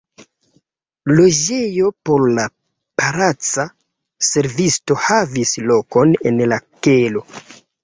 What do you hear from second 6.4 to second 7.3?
la kelo.